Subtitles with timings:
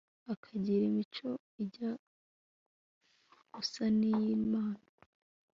[0.33, 1.29] akagira imico
[1.63, 1.91] ijya
[3.61, 4.85] usa n'iy'imana